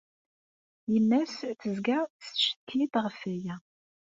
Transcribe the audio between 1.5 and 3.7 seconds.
tezga tettcetki-d ɣef waya.